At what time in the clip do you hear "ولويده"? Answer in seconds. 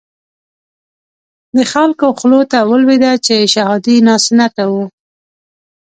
2.69-3.13